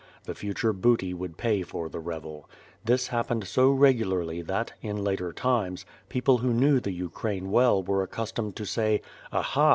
The 0.23 0.33
future 0.33 0.73
booty 0.73 1.13
would 1.13 1.37
pay 1.37 1.61
for 1.61 1.87
the 1.87 1.99
revel. 1.99 2.49
This 2.83 3.09
happened 3.09 3.45
so 3.45 3.69
regularly 3.69 4.41
that, 4.41 4.73
in 4.81 5.03
later 5.03 5.31
times, 5.31 5.85
people 6.09 6.39
who 6.39 6.55
knew 6.55 6.79
the 6.79 6.91
Ukraine 6.91 7.51
well 7.51 7.83
were 7.83 8.01
accustomed 8.01 8.55
to 8.55 8.65
say 8.65 9.03
"Aha! 9.31 9.69